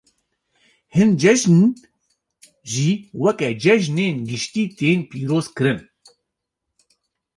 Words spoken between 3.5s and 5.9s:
cejinên giştî tên pîrozkirin.